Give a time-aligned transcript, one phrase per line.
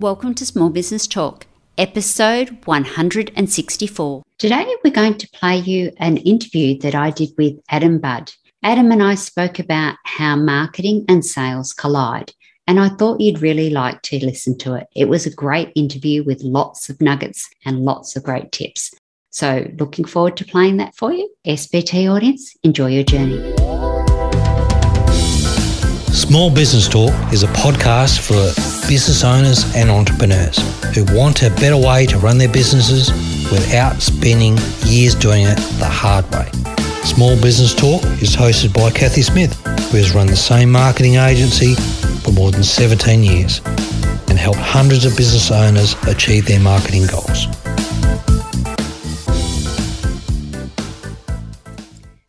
[0.00, 1.46] Welcome to Small Business Talk,
[1.76, 4.22] episode 164.
[4.38, 8.32] Today we're going to play you an interview that I did with Adam Budd.
[8.62, 12.32] Adam and I spoke about how marketing and sales collide,
[12.66, 14.86] and I thought you'd really like to listen to it.
[14.96, 18.94] It was a great interview with lots of nuggets and lots of great tips.
[19.28, 21.30] So, looking forward to playing that for you.
[21.46, 23.54] SBT audience, enjoy your journey.
[26.14, 30.58] Small Business Talk is a podcast for business owners and entrepreneurs
[30.96, 33.12] who want a better way to run their businesses
[33.52, 36.50] without spending years doing it the hard way.
[37.04, 39.54] Small Business Talk is hosted by Kathy Smith,
[39.92, 41.76] who has run the same marketing agency
[42.24, 43.60] for more than 17 years
[44.28, 47.46] and helped hundreds of business owners achieve their marketing goals.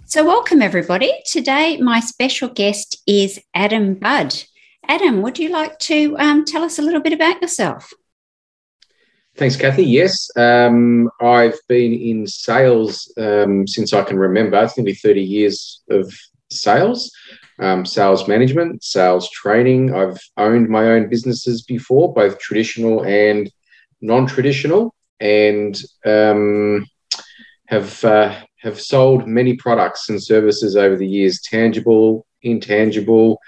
[0.05, 1.11] So, welcome everybody.
[1.25, 4.43] Today, my special guest is Adam Budd.
[4.87, 7.93] Adam, would you like to um, tell us a little bit about yourself?
[9.37, 9.85] Thanks, Kathy.
[9.85, 14.61] Yes, um, I've been in sales um, since I can remember.
[14.61, 16.13] It's nearly 30 years of
[16.49, 17.09] sales,
[17.59, 19.95] um, sales management, sales training.
[19.95, 23.49] I've owned my own businesses before, both traditional and
[24.01, 26.85] non traditional, and um,
[27.67, 33.39] have uh, have sold many products and services over the years, tangible, intangible.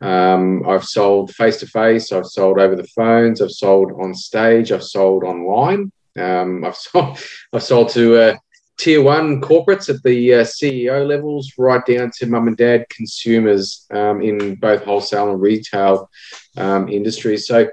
[0.00, 2.12] Um, I've sold face to face.
[2.12, 3.42] I've sold over the phones.
[3.42, 4.72] I've sold on stage.
[4.72, 5.92] I've sold online.
[6.18, 7.18] Um, I've sold.
[7.52, 8.36] I've sold to uh,
[8.78, 13.86] tier one corporates at the uh, CEO levels, right down to mum and dad consumers
[13.90, 16.08] um, in both wholesale and retail
[16.56, 17.46] um, industries.
[17.46, 17.68] So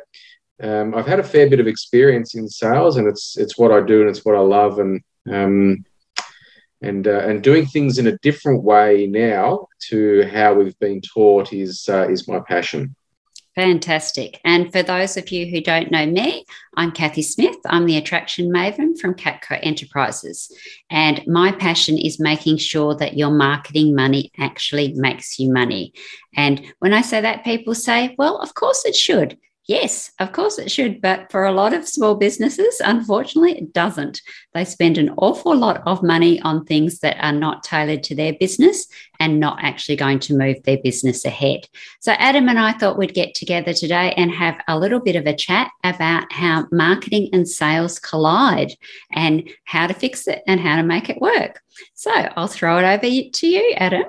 [0.61, 3.81] um, I've had a fair bit of experience in sales, and it's it's what I
[3.81, 4.79] do and it's what I love.
[4.79, 5.85] And um,
[6.81, 11.53] and uh, and doing things in a different way now to how we've been taught
[11.53, 12.95] is uh, is my passion.
[13.57, 14.39] Fantastic.
[14.45, 17.55] And for those of you who don't know me, I'm Kathy Smith.
[17.65, 20.55] I'm the attraction maven from Catco Enterprises.
[20.91, 25.93] And my passion is making sure that your marketing money actually makes you money.
[26.35, 29.39] And when I say that, people say, well, of course it should.
[29.67, 31.01] Yes, of course it should.
[31.01, 34.21] But for a lot of small businesses, unfortunately, it doesn't.
[34.53, 38.31] They spend an awful lot of money on things that are not tailored to their
[38.31, 38.87] business
[39.19, 41.67] and not actually going to move their business ahead.
[41.99, 45.27] So, Adam and I thought we'd get together today and have a little bit of
[45.27, 48.71] a chat about how marketing and sales collide
[49.11, 51.59] and how to fix it and how to make it work.
[51.93, 54.05] So, I'll throw it over to you, Adam.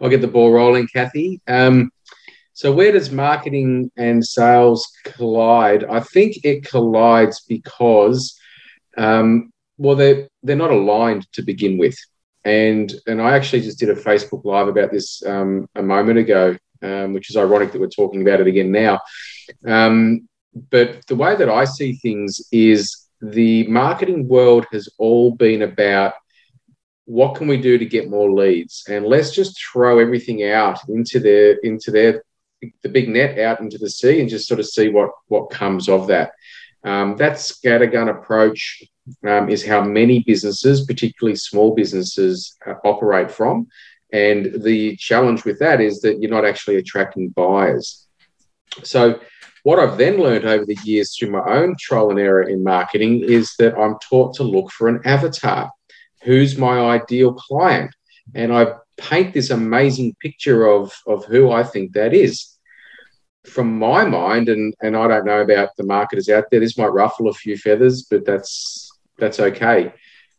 [0.00, 1.42] I'll get the ball rolling, Kathy.
[1.46, 1.92] Um,
[2.60, 5.82] so where does marketing and sales collide?
[5.84, 8.38] I think it collides because,
[8.98, 11.96] um, well, they're they're not aligned to begin with,
[12.44, 16.54] and and I actually just did a Facebook live about this um, a moment ago,
[16.82, 19.00] um, which is ironic that we're talking about it again now.
[19.66, 20.28] Um,
[20.70, 26.12] but the way that I see things is the marketing world has all been about
[27.06, 31.18] what can we do to get more leads and let's just throw everything out into
[31.18, 32.22] their into their
[32.82, 35.88] the big net out into the sea and just sort of see what what comes
[35.88, 36.32] of that.
[36.82, 38.82] Um, that scattergun approach
[39.26, 43.68] um, is how many businesses, particularly small businesses, uh, operate from.
[44.12, 48.06] And the challenge with that is that you're not actually attracting buyers.
[48.82, 49.20] So,
[49.62, 53.22] what I've then learned over the years through my own trial and error in marketing
[53.24, 55.70] is that I'm taught to look for an avatar.
[56.22, 57.94] Who's my ideal client?
[58.34, 62.56] And I paint this amazing picture of, of who I think that is.
[63.46, 66.88] From my mind, and, and I don't know about the marketers out there, this might
[66.88, 69.92] ruffle a few feathers, but that's that's okay.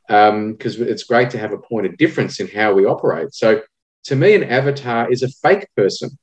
[0.08, 3.34] Because um, it's great to have a point of difference in how we operate.
[3.34, 3.62] So
[4.06, 6.18] to me, an avatar is a fake person.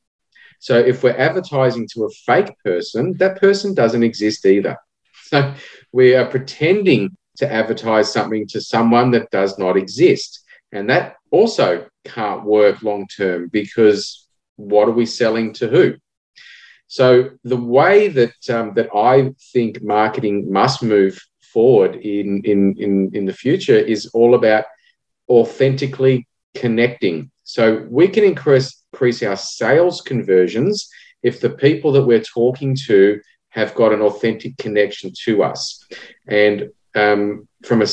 [0.61, 4.77] So if we're advertising to a fake person, that person doesn't exist either.
[5.29, 5.53] So
[5.93, 10.43] we are pretending to advertise something to someone that does not exist.
[10.73, 14.27] And that also can't work long term because
[14.57, 15.95] what are we selling to who?
[16.89, 21.21] So the way that um, that I think marketing must move
[21.53, 24.65] forward in, in in in the future is all about
[25.29, 27.31] authentically connecting.
[27.45, 30.89] So we can increase increase our sales conversions
[31.23, 33.21] if the people that we're talking to
[33.51, 35.85] have got an authentic connection to us.
[36.27, 37.87] And um, from a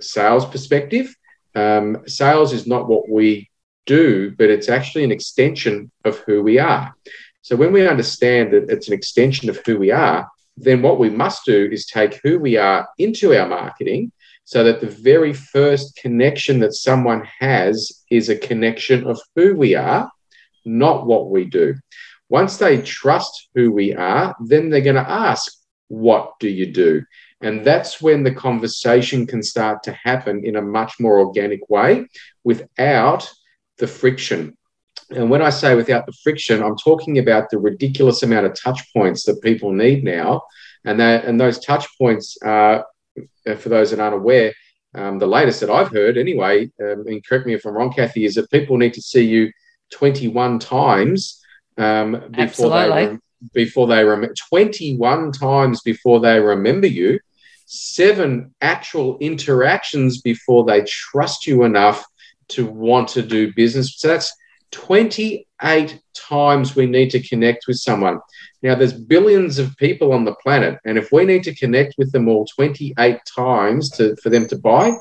[0.00, 1.14] sales perspective,
[1.54, 3.50] um, sales is not what we
[3.86, 6.94] do, but it's actually an extension of who we are.
[7.42, 11.10] So when we understand that it's an extension of who we are, then what we
[11.10, 14.12] must do is take who we are into our marketing
[14.44, 19.74] so that the very first connection that someone has is a connection of who we
[19.74, 20.10] are,
[20.64, 21.74] not what we do.
[22.28, 25.52] Once they trust who we are, then they're going to ask,
[25.88, 27.04] What do you do?
[27.40, 32.06] And that's when the conversation can start to happen in a much more organic way
[32.44, 33.30] without
[33.78, 34.56] the friction.
[35.10, 38.92] And when I say without the friction, I'm talking about the ridiculous amount of touch
[38.92, 40.42] points that people need now.
[40.84, 42.86] And that and those touch points are,
[43.58, 44.52] for those that aren't aware,
[44.94, 48.24] um, the latest that I've heard anyway, um, and correct me if I'm wrong, Kathy,
[48.24, 49.52] is that people need to see you
[49.92, 51.40] 21 times
[51.76, 53.06] um, before Absolutely.
[53.06, 53.18] they
[53.54, 57.18] before they remember 21 times before they remember you,
[57.72, 62.04] seven actual interactions before they trust you enough
[62.48, 63.94] to want to do business.
[63.96, 64.34] So that's
[64.72, 68.18] 28 times we need to connect with someone.
[68.64, 72.10] Now, there's billions of people on the planet, and if we need to connect with
[72.10, 74.92] them all 28 times to, for them to buy,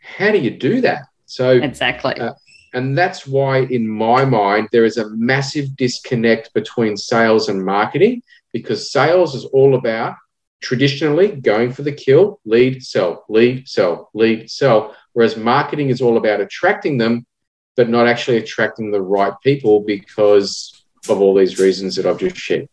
[0.00, 1.04] how do you do that?
[1.26, 2.16] So, exactly.
[2.16, 2.32] Uh,
[2.74, 8.22] and that's why, in my mind, there is a massive disconnect between sales and marketing
[8.52, 10.16] because sales is all about
[10.60, 14.94] traditionally going for the kill, lead, sell, lead, sell, lead, sell.
[15.12, 17.26] Whereas marketing is all about attracting them,
[17.76, 22.36] but not actually attracting the right people because of all these reasons that I've just
[22.36, 22.68] shared.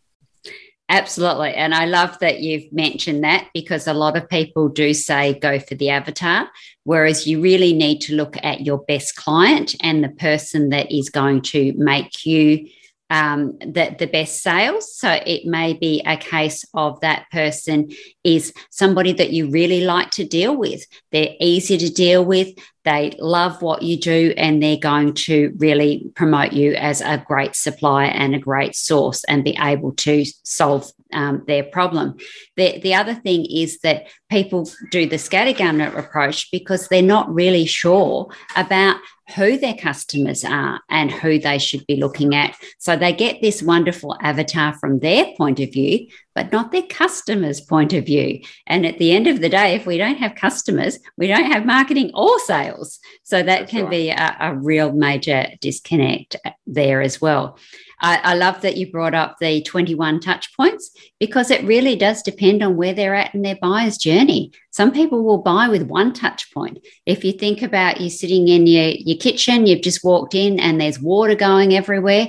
[0.90, 1.52] Absolutely.
[1.52, 5.58] And I love that you've mentioned that because a lot of people do say go
[5.58, 6.48] for the avatar,
[6.84, 11.10] whereas you really need to look at your best client and the person that is
[11.10, 12.68] going to make you
[13.10, 14.94] um, the, the best sales.
[14.94, 17.90] So it may be a case of that person
[18.22, 20.84] is somebody that you really like to deal with.
[21.12, 22.48] They're easy to deal with.
[22.84, 27.54] They love what you do and they're going to really promote you as a great
[27.54, 32.16] supplier and a great source and be able to solve um, their problem.
[32.56, 37.66] The, the other thing is that people do the scattergun approach because they're not really
[37.66, 38.96] sure about
[39.34, 42.56] who their customers are and who they should be looking at.
[42.78, 47.60] So they get this wonderful avatar from their point of view, but not their customers'
[47.60, 48.40] point of view.
[48.66, 51.66] And at the end of the day, if we don't have customers, we don't have
[51.66, 52.98] marketing or sales.
[53.22, 53.90] So that That's can right.
[53.90, 56.36] be a, a real major disconnect
[56.66, 57.58] there as well.
[58.00, 62.22] I, I, love that you brought up the 21 touch points because it really does
[62.22, 64.52] depend on where they're at in their buyer's journey.
[64.70, 66.78] Some people will buy with one touch point.
[67.06, 70.80] If you think about you sitting in your, your kitchen, you've just walked in and
[70.80, 72.28] there's water going everywhere,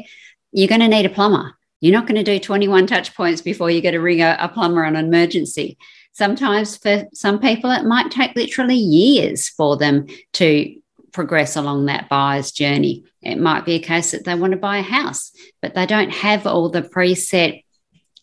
[0.52, 1.56] you're going to need a plumber.
[1.82, 4.50] You're not going to do 21 touch points before you get to ring a, a
[4.50, 5.78] plumber on an emergency.
[6.12, 10.76] Sometimes for some people, it might take literally years for them to
[11.12, 13.04] progress along that buyer's journey.
[13.22, 16.12] It might be a case that they want to buy a house, but they don't
[16.12, 17.64] have all the preset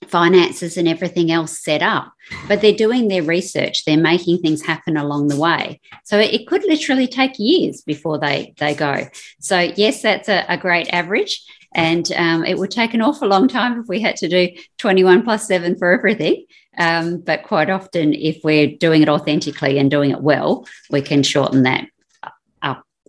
[0.07, 2.13] finances and everything else set up,
[2.49, 3.85] but they're doing their research.
[3.85, 5.81] They're making things happen along the way.
[6.05, 9.09] So it could literally take years before they, they go.
[9.41, 11.45] So, yes, that's a, a great average.
[11.75, 14.49] And um, it would take an awful long time if we had to do
[14.79, 16.47] 21 plus seven for everything.
[16.79, 21.23] Um, but quite often, if we're doing it authentically and doing it well, we can
[21.23, 21.87] shorten that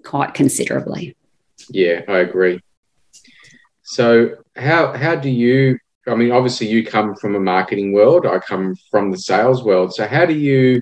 [0.07, 1.15] quite considerably.
[1.69, 2.62] Yeah, I agree.
[3.83, 5.80] So, how how do you?
[6.07, 8.25] I mean, obviously, you come from a marketing world.
[8.25, 9.94] I come from the sales world.
[9.94, 10.81] So, how do you,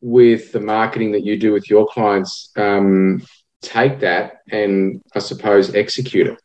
[0.00, 3.22] with the marketing that you do with your clients, um,
[3.62, 6.38] take that and I suppose execute it?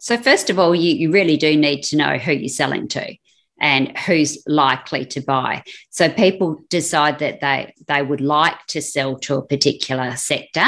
[0.00, 3.16] So, first of all, you, you really do need to know who you're selling to
[3.58, 5.62] and who's likely to buy.
[5.90, 10.66] So people decide that they they would like to sell to a particular sector.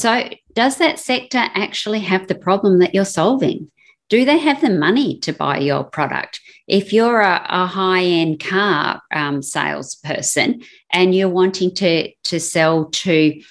[0.00, 3.70] So does that sector actually have the problem that you're solving?
[4.08, 6.40] Do they have the money to buy your product?
[6.66, 12.86] If you're a, a high end car um, salesperson and you're wanting to, to sell
[12.86, 13.42] to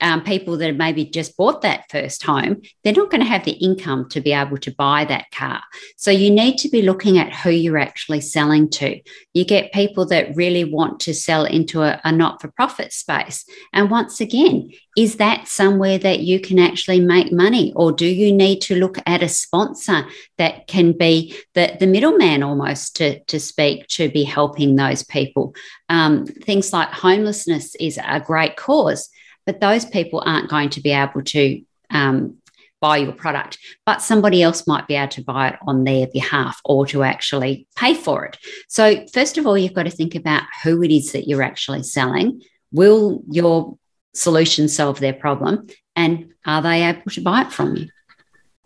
[0.00, 3.44] um, people that have maybe just bought that first home, they're not going to have
[3.44, 5.60] the income to be able to buy that car.
[5.96, 9.00] So you need to be looking at who you're actually selling to.
[9.34, 13.44] You get people that really want to sell into a, a not for profit space.
[13.72, 17.72] And once again, is that somewhere that you can actually make money?
[17.76, 20.06] Or do you need to look at a sponsor
[20.38, 25.54] that can be the, the middleman almost to, to speak to be helping those people?
[25.88, 29.08] Um, things like homelessness is a great cause
[29.48, 32.36] but those people aren't going to be able to um,
[32.82, 36.60] buy your product, but somebody else might be able to buy it on their behalf
[36.66, 38.36] or to actually pay for it.
[38.68, 41.82] So, first of all, you've got to think about who it is that you're actually
[41.82, 42.42] selling.
[42.72, 43.78] Will your
[44.12, 45.68] solution solve their problem?
[45.96, 47.88] And are they able to buy it from you?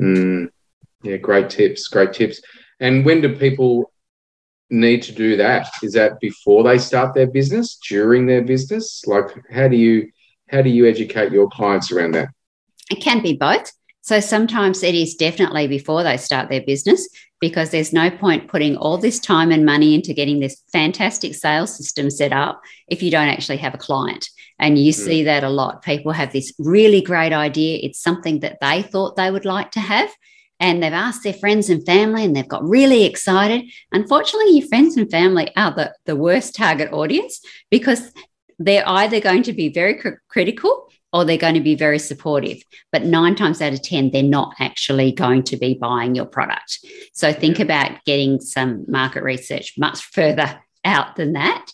[0.02, 0.48] Mm,
[1.04, 1.86] yeah, great tips.
[1.86, 2.42] Great tips.
[2.80, 3.92] And when do people
[4.68, 5.68] need to do that?
[5.80, 9.04] Is that before they start their business, during their business?
[9.06, 10.10] Like, how do you
[10.52, 12.28] how do you educate your clients around that?
[12.90, 13.72] It can be both.
[14.02, 17.08] So sometimes it is definitely before they start their business
[17.40, 21.76] because there's no point putting all this time and money into getting this fantastic sales
[21.76, 24.28] system set up if you don't actually have a client.
[24.58, 24.96] And you mm.
[24.96, 25.82] see that a lot.
[25.82, 27.78] People have this really great idea.
[27.82, 30.10] It's something that they thought they would like to have.
[30.58, 33.64] And they've asked their friends and family and they've got really excited.
[33.90, 37.40] Unfortunately, your friends and family are the, the worst target audience
[37.70, 38.12] because
[38.64, 42.62] they're either going to be very cr- critical or they're going to be very supportive.
[42.90, 46.78] But nine times out of 10, they're not actually going to be buying your product.
[47.12, 51.66] So think about getting some market research much further out than that.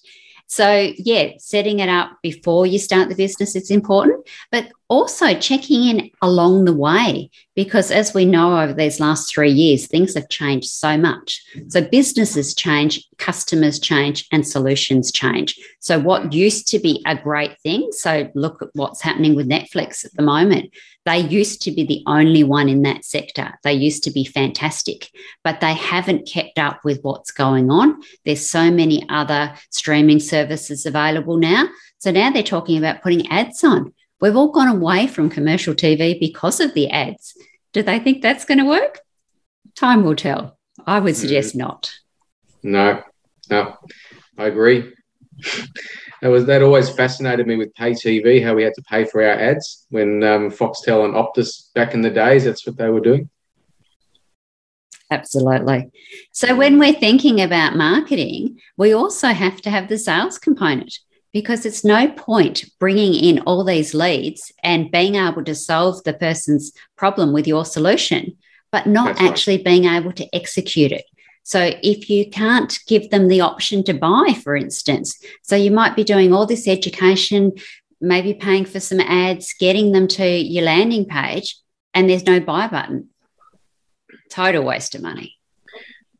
[0.48, 5.84] So, yeah, setting it up before you start the business is important, but also checking
[5.84, 10.28] in along the way, because as we know over these last three years, things have
[10.28, 11.42] changed so much.
[11.68, 15.58] So, businesses change, customers change, and solutions change.
[15.80, 20.04] So, what used to be a great thing, so look at what's happening with Netflix
[20.04, 20.72] at the moment.
[21.04, 23.58] They used to be the only one in that sector.
[23.64, 25.10] They used to be fantastic,
[25.42, 28.02] but they haven't kept up with what's going on.
[28.24, 31.68] There's so many other streaming services available now.
[31.98, 33.94] So now they're talking about putting ads on.
[34.20, 37.36] We've all gone away from commercial TV because of the ads.
[37.72, 39.00] Do they think that's going to work?
[39.76, 40.58] Time will tell.
[40.86, 41.58] I would suggest mm.
[41.58, 41.92] not.
[42.62, 43.02] No,
[43.50, 43.76] no,
[44.36, 44.92] I agree.
[46.22, 49.22] that was that always fascinated me with pay TV, how we had to pay for
[49.22, 52.44] our ads when um, Foxtel and Optus back in the days.
[52.44, 53.30] That's what they were doing.
[55.10, 55.90] Absolutely.
[56.32, 60.98] So when we're thinking about marketing, we also have to have the sales component
[61.32, 66.14] because it's no point bringing in all these leads and being able to solve the
[66.14, 68.36] person's problem with your solution,
[68.72, 69.64] but not That's actually right.
[69.64, 71.04] being able to execute it.
[71.42, 75.96] So if you can't give them the option to buy, for instance, so you might
[75.96, 77.52] be doing all this education,
[78.00, 81.56] maybe paying for some ads, getting them to your landing page,
[81.94, 83.08] and there's no buy button.
[84.30, 85.37] Total waste of money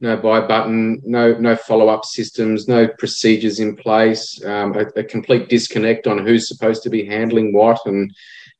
[0.00, 5.04] no buy button, no no follow up systems, no procedures in place, um, a, a,
[5.04, 8.12] complete disconnect on who's supposed to be handling what, and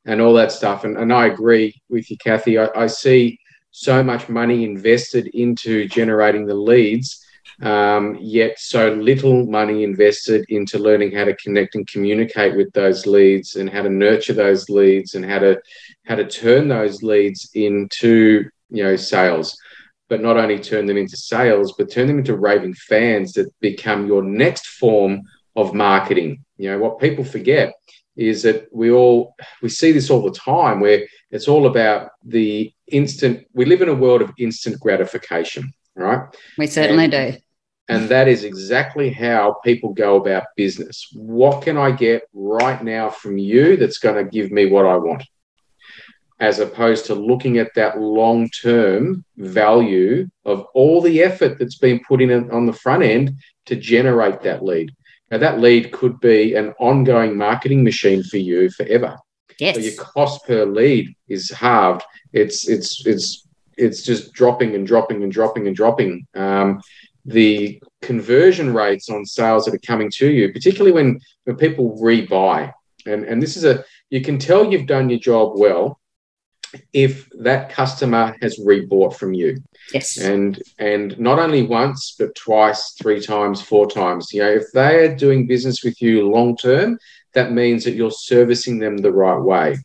[0.05, 0.83] and all that stuff.
[0.83, 2.59] And, and I agree with you, Kathy.
[2.59, 3.39] I, I see
[3.71, 7.23] so much money invested into generating the leads,
[7.61, 13.05] um, yet so little money invested into learning how to connect and communicate with those
[13.05, 15.61] leads, and how to nurture those leads, and how to
[16.05, 19.57] how to turn those leads into you know sales
[20.09, 24.07] but not only turn them into sales, but turn them into raving fans that become
[24.07, 25.21] your next form
[25.55, 26.43] of marketing.
[26.57, 27.73] You know, what people forget
[28.15, 32.73] is that we all we see this all the time where it's all about the
[32.87, 36.27] instant we live in a world of instant gratification right?
[36.57, 37.37] We certainly and, do.
[37.89, 41.07] and that is exactly how people go about business.
[41.13, 44.95] What can i get right now from you that's going to give me what i
[44.95, 45.23] want
[46.39, 51.99] as opposed to looking at that long term value of all the effort that's been
[52.07, 54.93] put in on the front end to generate that lead.
[55.31, 59.17] Now, that lead could be an ongoing marketing machine for you forever.
[59.59, 59.75] Yes.
[59.75, 62.03] So your cost per lead is halved.
[62.31, 63.45] It's it's it's
[63.77, 66.25] it's just dropping and dropping and dropping and dropping.
[66.33, 66.81] Um,
[67.25, 72.73] the conversion rates on sales that are coming to you, particularly when when people rebuy,
[73.05, 75.98] and and this is a you can tell you've done your job well
[76.93, 79.57] if that customer has rebought from you.
[79.93, 80.17] Yes.
[80.17, 84.31] And and not only once, but twice, three times, four times.
[84.31, 86.99] You know, if they are doing business with you long term,
[87.33, 89.77] that means that you're servicing them the right way.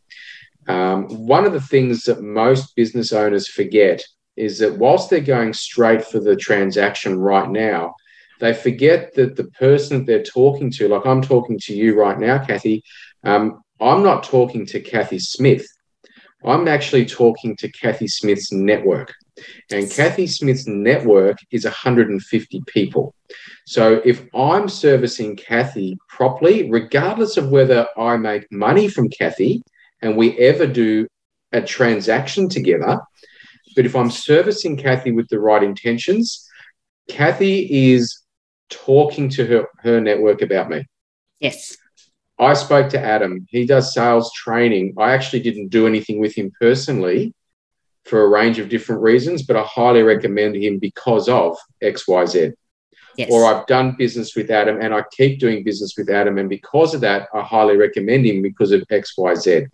[0.66, 4.02] Um, one of the things that most business owners forget
[4.36, 7.94] is that whilst they're going straight for the transaction right now,
[8.40, 12.18] they forget that the person that they're talking to, like I'm talking to you right
[12.18, 12.82] now, Kathy,
[13.22, 15.66] um, I'm not talking to Kathy Smith.
[16.44, 19.12] I'm actually talking to Kathy Smith's network.
[19.70, 23.14] And Kathy Smith's network is 150 people.
[23.66, 29.62] So if I'm servicing Kathy properly, regardless of whether I make money from Kathy
[30.02, 31.06] and we ever do
[31.52, 33.00] a transaction together,
[33.74, 36.46] but if I'm servicing Kathy with the right intentions,
[37.08, 38.22] Kathy is
[38.70, 40.84] talking to her, her network about me.
[41.40, 41.76] Yes.
[42.44, 43.46] I spoke to Adam.
[43.50, 44.94] He does sales training.
[44.98, 47.34] I actually didn't do anything with him personally
[48.04, 52.54] for a range of different reasons, but I highly recommend him because of XYZ.
[53.16, 53.30] Yes.
[53.30, 56.38] Or I've done business with Adam and I keep doing business with Adam.
[56.38, 59.68] And because of that, I highly recommend him because of XYZ.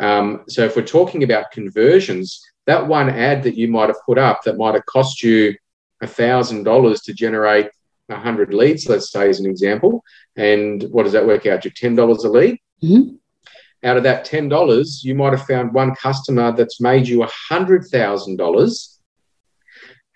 [0.00, 4.18] Um, so if we're talking about conversions, that one ad that you might have put
[4.18, 5.56] up that might have cost you
[6.02, 7.70] $1,000 to generate
[8.08, 10.02] 100 leads, let's say, as an example.
[10.36, 11.70] And what does that work out to?
[11.70, 12.58] $10 a lead.
[12.82, 13.16] Mm-hmm.
[13.82, 18.98] out of that $10, you might have found one customer that's made you $100,000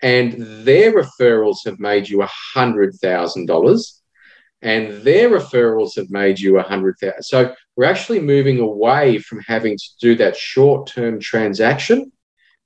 [0.01, 0.33] and
[0.65, 4.01] their referrals have made you $100,000
[4.61, 7.13] and their referrals have made you $100,000.
[7.21, 12.11] So we're actually moving away from having to do that short term transaction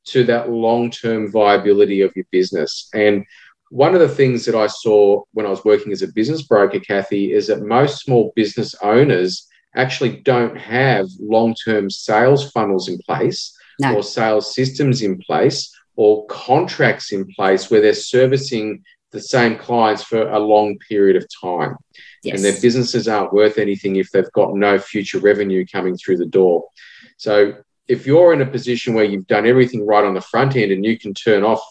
[0.05, 2.89] to that long term viability of your business.
[2.93, 3.25] And
[3.69, 6.79] one of the things that I saw when I was working as a business broker,
[6.79, 12.97] Kathy, is that most small business owners actually don't have long term sales funnels in
[13.00, 13.95] place no.
[13.95, 20.03] or sales systems in place or contracts in place where they're servicing the same clients
[20.03, 21.75] for a long period of time.
[22.24, 22.36] Yes.
[22.36, 26.25] And their businesses aren't worth anything if they've got no future revenue coming through the
[26.25, 26.65] door.
[27.17, 27.55] So
[27.88, 30.86] if you're in a position where you've done everything right on the front end and
[30.86, 31.62] you can turn off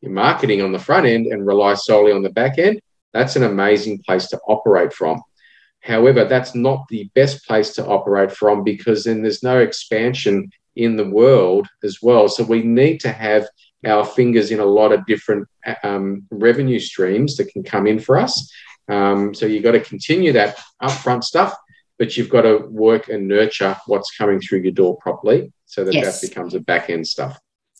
[0.00, 2.80] your marketing on the front end and rely solely on the back end,
[3.12, 5.22] that's an amazing place to operate from.
[5.80, 10.96] However, that's not the best place to operate from because then there's no expansion in
[10.96, 12.28] the world as well.
[12.28, 13.48] So we need to have
[13.86, 15.48] our fingers in a lot of different
[15.82, 18.52] um, revenue streams that can come in for us.
[18.88, 21.54] Um, so you've got to continue that upfront stuff,
[21.98, 25.94] but you've got to work and nurture what's coming through your door properly so that
[25.94, 26.20] yes.
[26.20, 27.38] that becomes a back end stuff.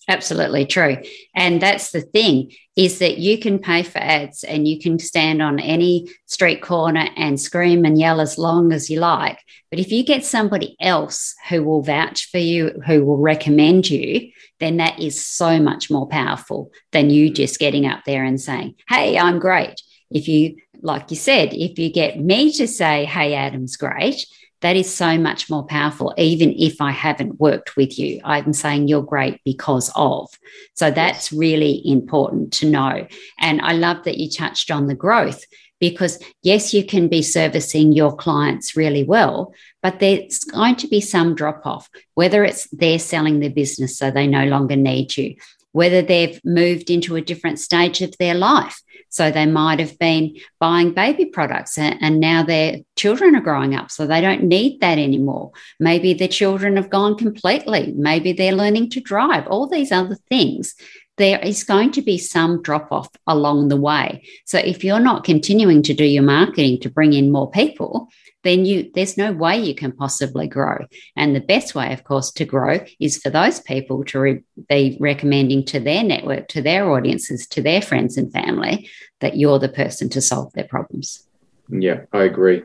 [0.09, 0.97] Absolutely true.
[1.35, 5.43] And that's the thing is that you can pay for ads and you can stand
[5.43, 9.39] on any street corner and scream and yell as long as you like.
[9.71, 14.31] But if you get somebody else who will vouch for you, who will recommend you,
[14.61, 18.77] then that is so much more powerful than you just getting up there and saying,
[18.89, 19.75] Hey, I'm great.
[20.11, 24.27] If you, like you said, if you get me to say, Hey, Adam's great,
[24.61, 28.21] that is so much more powerful, even if I haven't worked with you.
[28.25, 30.29] I'm saying you're great because of.
[30.75, 33.07] So that's really important to know.
[33.39, 35.45] And I love that you touched on the growth
[35.81, 41.01] because, yes, you can be servicing your clients really well, but there's going to be
[41.01, 45.37] some drop off, whether it's they're selling their business so they no longer need you,
[45.73, 50.37] whether they've moved into a different stage of their life so they might have been
[50.61, 54.81] buying baby products and, and now their children are growing up, so they don't need
[54.81, 55.53] that anymore.
[55.81, 57.95] Maybe the children have gone completely.
[57.97, 60.75] Maybe they're learning to drive, all these other things
[61.19, 64.23] there is going to be some drop off along the way.
[64.47, 68.09] So if you're not continuing to do your marketing to bring in more people,
[68.49, 70.79] then you there's no way you can possibly grow.
[71.17, 74.97] And the best way, of course, to grow is for those people to re- be
[74.99, 78.89] recommending to their network, to their audiences, to their friends and family
[79.21, 81.27] that you're the person to solve their problems.
[81.69, 82.63] Yeah, I agree.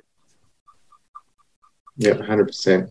[1.97, 2.89] Yeah, hundred percent.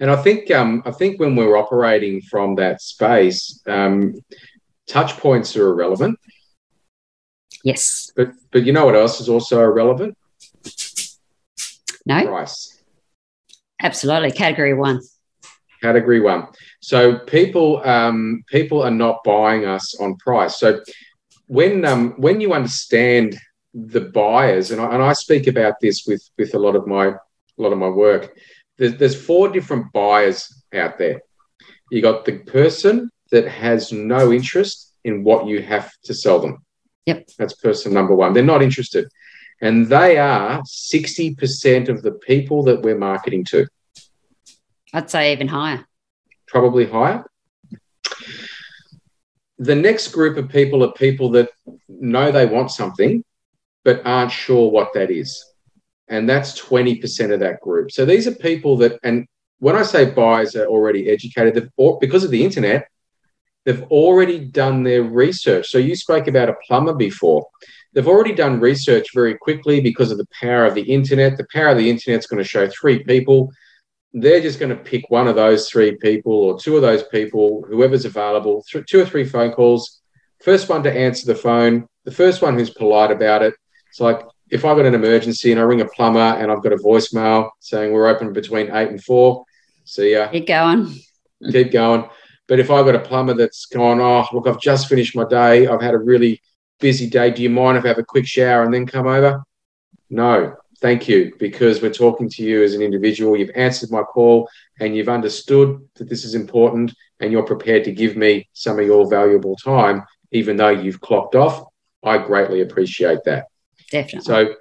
[0.00, 4.14] And I think um, I think when we're operating from that space, um,
[4.86, 6.18] touch points are irrelevant.
[7.62, 8.10] Yes.
[8.16, 10.16] But but you know what else is also irrelevant?
[12.06, 12.26] No.
[12.26, 12.82] Price.
[13.80, 14.30] Absolutely.
[14.32, 15.00] Category one.
[15.80, 16.48] Category one.
[16.80, 20.58] So people um, people are not buying us on price.
[20.58, 20.80] So
[21.46, 23.38] when um, when you understand
[23.74, 27.08] the buyers, and I, and I speak about this with with a lot of my
[27.08, 27.18] a
[27.58, 28.36] lot of my work.
[28.78, 31.20] There's, there's four different buyers out there.
[31.90, 36.64] You got the person that has no interest in what you have to sell them.
[37.06, 37.28] Yep.
[37.38, 38.32] That's person number one.
[38.32, 39.08] They're not interested.
[39.62, 43.66] And they are 60% of the people that we're marketing to.
[44.92, 45.86] I'd say even higher.
[46.48, 47.24] Probably higher.
[49.58, 51.50] The next group of people are people that
[51.88, 53.24] know they want something,
[53.84, 55.44] but aren't sure what that is.
[56.08, 57.92] And that's 20% of that group.
[57.92, 59.26] So these are people that, and
[59.60, 61.70] when I say buyers are already educated,
[62.00, 62.88] because of the internet,
[63.64, 65.68] they've already done their research.
[65.68, 67.46] So you spoke about a plumber before.
[67.92, 71.36] They've already done research very quickly because of the power of the internet.
[71.36, 73.52] The power of the internet's going to show three people.
[74.14, 77.64] They're just going to pick one of those three people or two of those people,
[77.68, 80.00] whoever's available, th- two or three phone calls.
[80.42, 83.54] First one to answer the phone, the first one who's polite about it.
[83.90, 86.72] It's like if I've got an emergency and I ring a plumber and I've got
[86.72, 89.44] a voicemail saying we're open between eight and four,
[89.84, 90.28] see ya.
[90.28, 90.94] Keep going.
[91.50, 92.08] Keep going.
[92.48, 95.66] But if I've got a plumber that's gone, oh, look, I've just finished my day,
[95.66, 96.42] I've had a really
[96.82, 97.30] busy day.
[97.30, 99.42] Do you mind if I have a quick shower and then come over?
[100.10, 103.36] No, thank you, because we're talking to you as an individual.
[103.36, 104.46] You've answered my call
[104.80, 108.84] and you've understood that this is important and you're prepared to give me some of
[108.84, 111.64] your valuable time, even though you've clocked off.
[112.02, 113.46] I greatly appreciate that.
[113.90, 114.24] Definitely.
[114.24, 114.54] So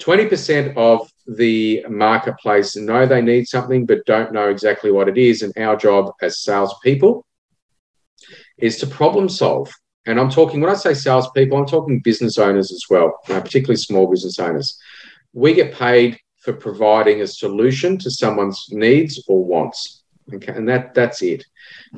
[0.00, 5.42] 20% of the marketplace know they need something but don't know exactly what it is.
[5.42, 7.24] And our job as salespeople
[8.58, 9.72] is to problem solve.
[10.08, 14.10] And I'm talking, when I say salespeople, I'm talking business owners as well, particularly small
[14.10, 14.78] business owners.
[15.34, 20.02] We get paid for providing a solution to someone's needs or wants.
[20.32, 21.44] Okay, and that that's it.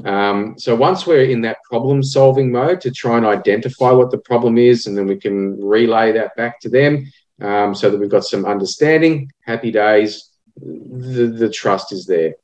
[0.04, 4.18] Um, so once we're in that problem solving mode to try and identify what the
[4.18, 7.06] problem is, and then we can relay that back to them
[7.40, 12.34] um, so that we've got some understanding, happy days, the, the trust is there.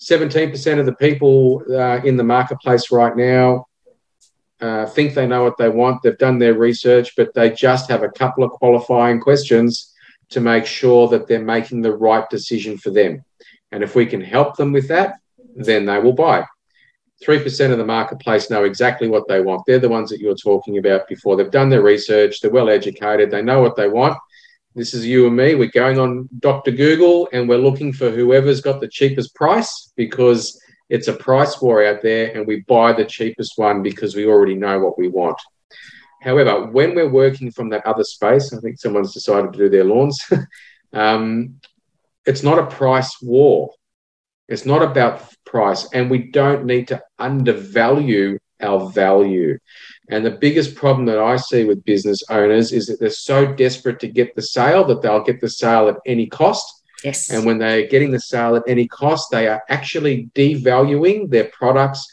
[0.00, 3.66] 17% of the people uh, in the marketplace right now
[4.62, 6.02] uh, think they know what they want.
[6.02, 9.92] They've done their research, but they just have a couple of qualifying questions
[10.30, 13.24] to make sure that they're making the right decision for them.
[13.72, 15.16] And if we can help them with that,
[15.56, 16.46] then they will buy.
[17.26, 19.62] 3% of the marketplace know exactly what they want.
[19.66, 21.36] They're the ones that you were talking about before.
[21.36, 24.16] They've done their research, they're well educated, they know what they want.
[24.74, 25.54] This is you and me.
[25.54, 26.70] We're going on Dr.
[26.70, 31.84] Google and we're looking for whoever's got the cheapest price because it's a price war
[31.84, 35.38] out there and we buy the cheapest one because we already know what we want.
[36.20, 39.84] However, when we're working from that other space, I think someone's decided to do their
[39.84, 40.24] lawns,
[40.92, 41.60] um,
[42.24, 43.70] it's not a price war.
[44.48, 49.58] It's not about price, and we don't need to undervalue our value.
[50.08, 53.98] And the biggest problem that I see with business owners is that they're so desperate
[54.00, 56.81] to get the sale that they'll get the sale at any cost.
[57.04, 57.30] Yes.
[57.30, 62.06] And when they're getting the sale at any cost, they are actually devaluing their products,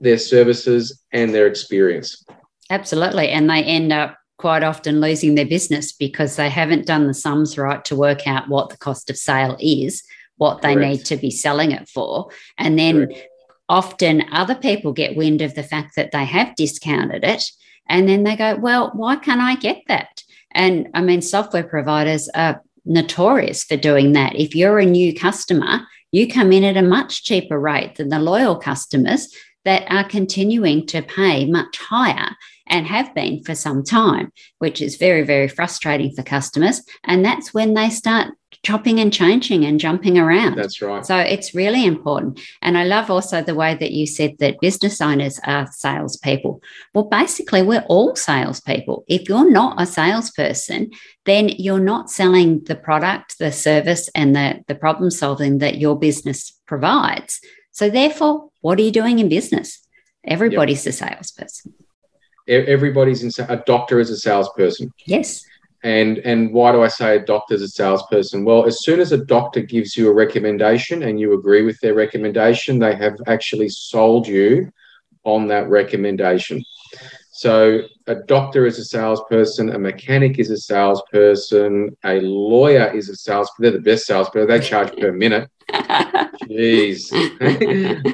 [0.00, 2.24] their services, and their experience.
[2.70, 3.28] Absolutely.
[3.28, 7.56] And they end up quite often losing their business because they haven't done the sums
[7.56, 10.02] right to work out what the cost of sale is,
[10.36, 10.88] what they Correct.
[10.88, 12.28] need to be selling it for.
[12.58, 13.28] And then Correct.
[13.68, 17.44] often other people get wind of the fact that they have discounted it.
[17.88, 20.22] And then they go, well, why can't I get that?
[20.52, 24.36] And I mean, software providers are notorious for doing that.
[24.36, 28.18] If you're a new customer, you come in at a much cheaper rate than the
[28.18, 29.28] loyal customers
[29.64, 32.30] that are continuing to pay much higher
[32.68, 36.82] and have been for some time, which is very, very frustrating for customers.
[37.04, 40.56] And that's when they start chopping and changing and jumping around.
[40.56, 41.04] That's right.
[41.04, 42.40] So it's really important.
[42.62, 46.62] And I love also the way that you said that business owners are salespeople.
[46.94, 49.04] Well, basically, we're all salespeople.
[49.08, 50.90] If you're not a salesperson,
[51.24, 55.98] then you're not selling the product, the service, and the, the problem solving that your
[55.98, 57.40] business provides.
[57.72, 59.86] So, therefore, what are you doing in business?
[60.24, 61.74] Everybody's a salesperson.
[62.48, 64.92] Everybody's in a doctor is a salesperson.
[65.04, 65.44] Yes.
[65.82, 68.44] And and why do I say a doctor is a salesperson?
[68.44, 71.94] Well, as soon as a doctor gives you a recommendation and you agree with their
[71.94, 74.72] recommendation, they have actually sold you
[75.24, 76.62] on that recommendation.
[77.36, 83.14] So a doctor is a salesperson, a mechanic is a salesperson, a lawyer is a
[83.14, 83.62] salesperson.
[83.62, 84.48] They're the best salesperson.
[84.48, 85.50] They charge per minute.
[86.48, 87.10] Jeez,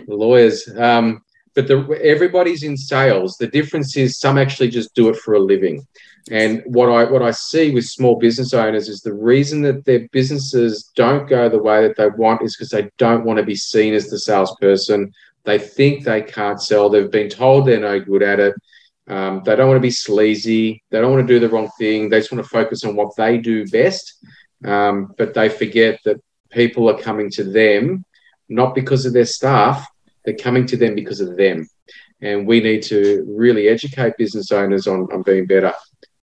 [0.08, 0.68] lawyers.
[0.76, 1.22] Um,
[1.54, 3.36] but the, everybody's in sales.
[3.36, 5.86] The difference is some actually just do it for a living.
[6.30, 10.08] And what I what I see with small business owners is the reason that their
[10.12, 13.56] businesses don't go the way that they want is because they don't want to be
[13.56, 15.12] seen as the salesperson.
[15.44, 16.88] They think they can't sell.
[16.88, 18.54] They've been told they're no good at it.
[19.08, 20.84] Um, they don't want to be sleazy.
[20.90, 22.08] They don't want to do the wrong thing.
[22.08, 24.24] They just want to focus on what they do best.
[24.64, 28.04] Um, but they forget that people are coming to them
[28.48, 29.88] not because of their staff,
[30.24, 31.68] they're coming to them because of them.
[32.20, 35.72] And we need to really educate business owners on, on being better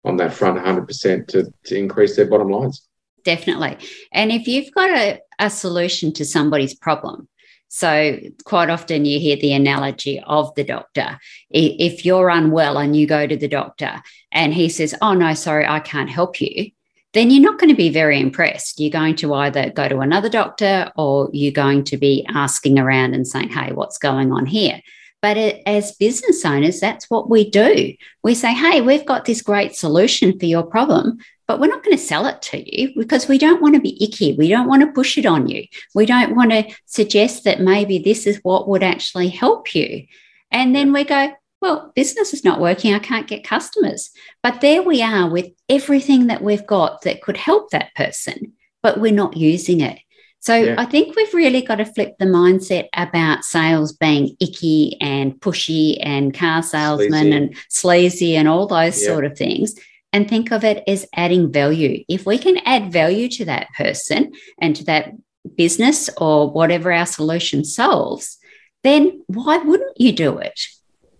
[0.08, 2.88] on that front 100% to, to increase their bottom lines.
[3.24, 3.78] Definitely.
[4.12, 7.28] And if you've got a, a solution to somebody's problem,
[7.68, 11.20] so quite often you hear the analogy of the doctor.
[11.50, 15.66] If you're unwell and you go to the doctor and he says, Oh, no, sorry,
[15.66, 16.72] I can't help you,
[17.14, 18.80] then you're not going to be very impressed.
[18.80, 23.14] You're going to either go to another doctor or you're going to be asking around
[23.14, 24.80] and saying, Hey, what's going on here?
[25.28, 27.94] But as business owners, that's what we do.
[28.24, 31.18] We say, Hey, we've got this great solution for your problem,
[31.50, 34.02] but we're not going to sell it to you because we don't want to be
[34.02, 34.38] icky.
[34.38, 35.66] We don't want to push it on you.
[35.94, 40.08] We don't want to suggest that maybe this is what would actually help you.
[40.50, 42.94] And then we go, well, business is not working.
[42.94, 44.12] I can't get customers.
[44.42, 49.02] But there we are with everything that we've got that could help that person, but
[49.02, 50.00] we're not using it.
[50.40, 50.76] So Yeah.
[50.78, 55.98] I think we've really got to flip the mindset about sales being icky and pushy
[56.02, 57.32] and car salesman Sleazy.
[57.38, 59.08] and sleazy and all those Yeah.
[59.10, 59.76] sort of things
[60.14, 62.04] and think of it as adding value.
[62.08, 65.12] If we can add value to that person and to that
[65.56, 68.38] business or whatever our solution solves,
[68.84, 70.60] then why wouldn't you do it?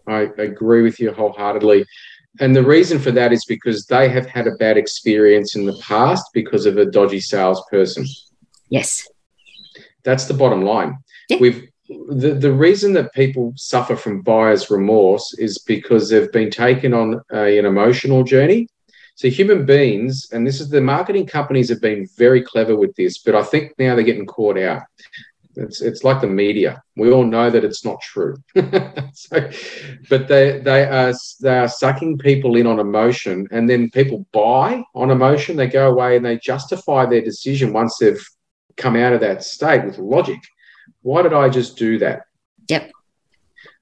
[0.08, 1.86] I agree with you wholeheartedly.
[2.40, 5.78] And the reason for that is because they have had a bad experience in the
[5.82, 8.06] past because of a dodgy salesperson.
[8.70, 9.08] Yes.
[10.04, 11.00] That's the bottom line.
[11.30, 11.38] Yeah.
[11.40, 11.70] We've
[12.10, 17.22] the, the reason that people suffer from buyer's remorse is because they've been taken on
[17.32, 18.68] a, an emotional journey.
[19.16, 23.18] So human beings, and this is the marketing companies have been very clever with this,
[23.18, 24.84] but I think now they're getting caught out.
[25.56, 26.84] It's it's like the media.
[26.96, 28.38] We all know that it's not true.
[29.14, 29.50] so,
[30.08, 34.84] but they they are they are sucking people in on emotion, and then people buy
[34.94, 35.58] on emotion.
[35.58, 38.24] They go away and they justify their decision once they've
[38.78, 40.40] come out of that state with logic.
[41.02, 42.24] Why did I just do that?
[42.70, 42.92] Yep.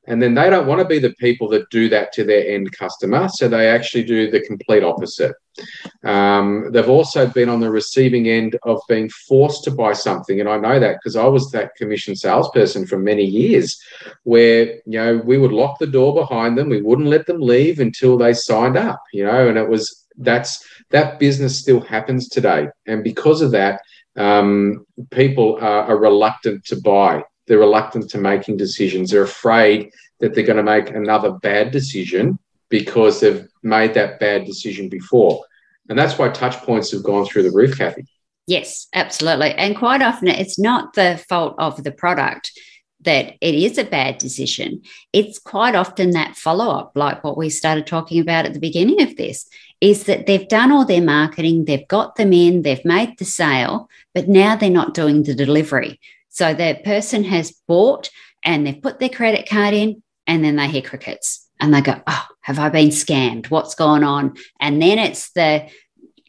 [0.08, 2.71] And then they don't want to be the people that do that to their end
[2.71, 3.27] customer.
[3.27, 5.36] So they actually do the complete opposite.
[6.03, 10.39] Um, they've also been on the receiving end of being forced to buy something.
[10.39, 13.79] And I know that because I was that commission salesperson for many years
[14.23, 16.69] where, you know, we would lock the door behind them.
[16.69, 20.63] We wouldn't let them leave until they signed up, you know, and it was that's
[20.91, 22.67] that business still happens today.
[22.86, 23.81] And because of that,
[24.15, 29.12] um, people are, are reluctant to buy they're reluctant to making decisions.
[29.12, 34.45] They're afraid that they're going to make another bad decision because they've made that bad
[34.45, 35.43] decision before.
[35.89, 38.06] And that's why touch points have gone through the roof, Kathy.
[38.47, 39.54] Yes, absolutely.
[39.54, 42.51] And quite often it's not the fault of the product
[43.01, 44.82] that it is a bad decision.
[45.13, 49.01] It's quite often that follow up, like what we started talking about at the beginning
[49.01, 49.47] of this,
[49.80, 53.89] is that they've done all their marketing, they've got them in, they've made the sale,
[54.15, 55.99] but now they're not doing the delivery.
[56.30, 58.10] So the person has bought
[58.43, 62.01] and they've put their credit card in and then they hear crickets and they go,
[62.08, 63.51] Oh, have I been scammed?
[63.51, 64.36] What's going on?
[64.60, 65.69] And then it's the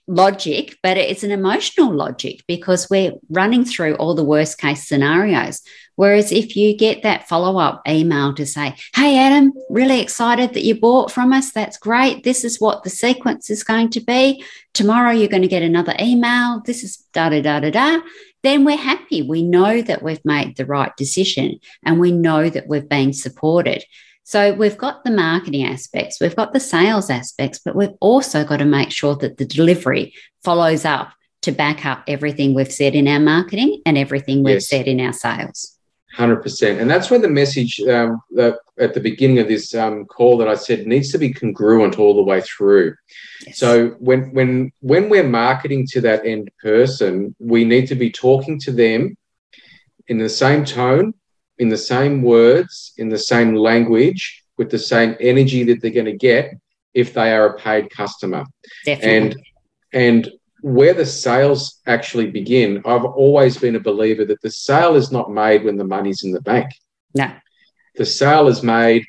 [0.07, 5.63] logic, but it's an emotional logic because we're running through all the worst case scenarios.
[5.97, 10.65] Whereas if you get that follow up email to say, Hey, Adam, really excited that
[10.65, 11.53] you bought from us.
[11.53, 12.23] That's great.
[12.23, 14.45] This is what the sequence is going to be.
[14.75, 16.63] Tomorrow you're going to get another email.
[16.65, 18.01] This is da da da da da
[18.47, 19.23] then we're happy.
[19.23, 23.83] We know that we've made the right decision and we know that we've been supported.
[24.27, 28.57] So we've got the marketing aspects, we've got the sales aspects, but we've also got
[28.57, 31.13] to make sure that the delivery follows up
[31.43, 34.69] to back up everything we've said in our marketing and everything we've yes.
[34.69, 35.79] said in our sales.
[36.19, 36.81] 100%.
[36.81, 40.57] And that's where the message um, at the beginning of this um, call that I
[40.57, 42.97] said needs to be congruent all the way through.
[43.47, 43.59] Yes.
[43.59, 48.59] So when when when we're marketing to that end person, we need to be talking
[48.61, 49.17] to them
[50.09, 51.15] in the same tone,
[51.59, 56.07] in the same words, in the same language, with the same energy that they're going
[56.07, 56.55] to get
[56.95, 58.45] if they are a paid customer.
[58.85, 59.17] Definitely.
[59.17, 59.37] And
[59.93, 60.31] and
[60.63, 65.31] where the sales actually begin, I've always been a believer that the sale is not
[65.31, 66.71] made when the money's in the bank.
[67.15, 67.31] No.
[67.95, 69.05] The sale is made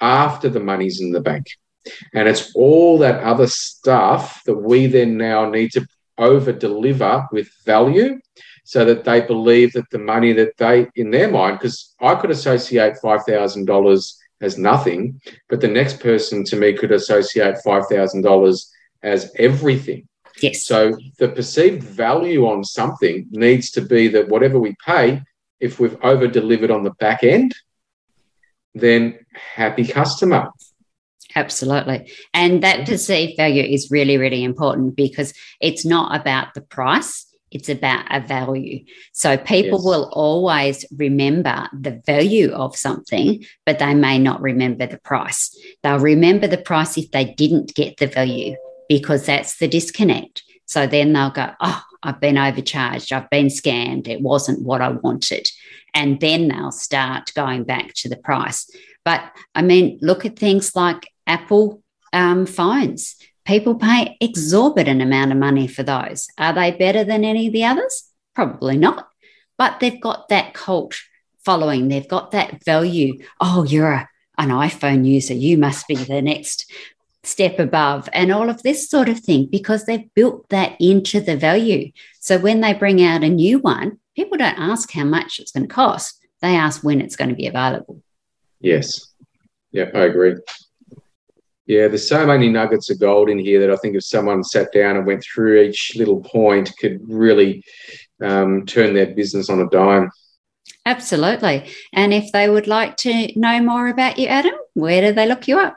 [0.00, 1.46] after the money's in the bank.
[2.14, 5.86] And it's all that other stuff that we then now need to
[6.18, 8.20] over deliver with value
[8.64, 12.30] so that they believe that the money that they, in their mind, because I could
[12.30, 18.66] associate $5,000 as nothing, but the next person to me could associate $5,000
[19.02, 20.08] as everything.
[20.40, 20.64] Yes.
[20.64, 25.22] So the perceived value on something needs to be that whatever we pay,
[25.60, 27.54] if we've over delivered on the back end,
[28.74, 30.50] then happy customer.
[31.34, 32.12] Absolutely.
[32.34, 37.68] And that perceived value is really, really important because it's not about the price, it's
[37.68, 38.84] about a value.
[39.12, 39.84] So people yes.
[39.84, 45.56] will always remember the value of something, but they may not remember the price.
[45.82, 48.56] They'll remember the price if they didn't get the value
[48.88, 50.42] because that's the disconnect.
[50.66, 53.12] So then they'll go, Oh, I've been overcharged.
[53.12, 54.08] I've been scammed.
[54.08, 55.50] It wasn't what I wanted.
[55.94, 58.70] And then they'll start going back to the price.
[59.04, 59.22] But
[59.54, 63.16] I mean, look at things like Apple um, phones.
[63.44, 66.28] People pay exorbitant amount of money for those.
[66.38, 68.10] Are they better than any of the others?
[68.34, 69.08] Probably not.
[69.58, 70.94] But they've got that cult
[71.44, 71.88] following.
[71.88, 73.18] They've got that value.
[73.40, 75.34] Oh, you're a, an iPhone user.
[75.34, 76.70] You must be the next
[77.24, 81.36] step above and all of this sort of thing because they've built that into the
[81.36, 81.92] value.
[82.20, 85.68] So when they bring out a new one, people don't ask how much it's going
[85.68, 86.18] to cost.
[86.40, 88.02] They ask when it's going to be available.
[88.60, 89.12] Yes.
[89.70, 90.36] Yeah, I agree.
[91.66, 94.72] Yeah, there's so many nuggets of gold in here that I think if someone sat
[94.72, 97.64] down and went through each little point, could really
[98.20, 100.10] um, turn their business on a dime.
[100.84, 101.70] Absolutely.
[101.92, 105.46] And if they would like to know more about you, Adam, where do they look
[105.46, 105.76] you up?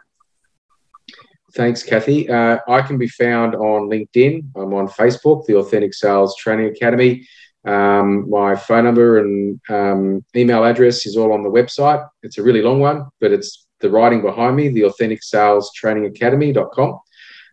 [1.53, 2.29] Thanks, Kathy.
[2.29, 4.43] Uh, I can be found on LinkedIn.
[4.55, 7.27] I'm on Facebook, the Authentic Sales Training Academy.
[7.63, 12.07] Um, my phone number and um, email address is all on the website.
[12.23, 16.05] It's a really long one, but it's the writing behind me, the Authentic Sales Training
[16.05, 16.99] Academy.com.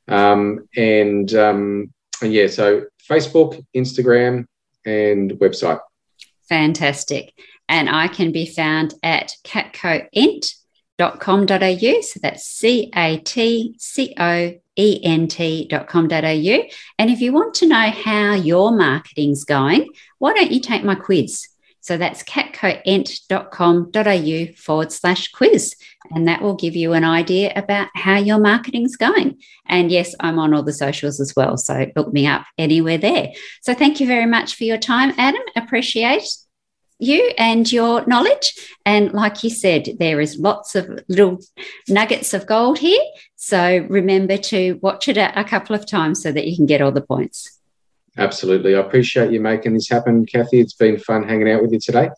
[0.09, 4.47] Um, and, um, yeah, so Facebook, Instagram,
[4.85, 5.81] and website.
[6.49, 7.33] Fantastic.
[7.69, 12.01] And I can be found at catcoent.com.au.
[12.01, 16.63] So that's C A T C O ent.com.au.
[16.99, 20.95] And if you want to know how your marketing's going, why don't you take my
[20.95, 21.49] quiz?
[21.83, 25.75] So that's catcoent.com.au forward slash quiz.
[26.12, 29.40] And that will give you an idea about how your marketing's going.
[29.66, 31.57] And yes, I'm on all the socials as well.
[31.57, 33.33] So look me up anywhere there.
[33.62, 35.42] So thank you very much for your time, Adam.
[35.57, 36.29] Appreciate
[37.01, 38.55] you and your knowledge.
[38.87, 41.40] And like you said, there is lots of little
[41.88, 43.03] nuggets of gold here.
[43.35, 46.81] So remember to watch it a, a couple of times so that you can get
[46.81, 47.59] all the points.
[48.18, 48.75] Absolutely.
[48.75, 50.61] I appreciate you making this happen, Kathy.
[50.61, 52.11] It's been fun hanging out with you today.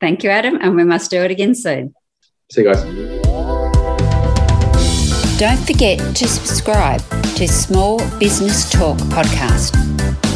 [0.00, 0.56] Thank you, Adam.
[0.60, 1.94] And we must do it again soon.
[2.50, 2.82] See you guys.
[5.38, 7.02] Don't forget to subscribe
[7.36, 9.76] to Small Business Talk podcast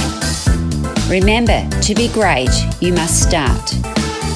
[1.09, 3.75] Remember, to be great, you must start.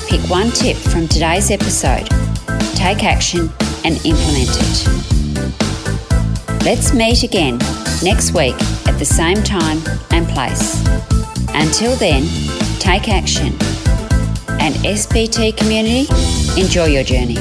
[0.08, 2.08] Pick one tip from today's episode,
[2.74, 3.50] take action,
[3.84, 4.88] and implement it.
[6.64, 7.58] Let's meet again
[8.02, 8.54] next week
[8.86, 9.78] at the same time
[10.10, 10.82] and place.
[11.54, 12.24] Until then,
[12.78, 13.54] take action.
[14.60, 16.08] And SBT community,
[16.60, 17.38] enjoy your journey.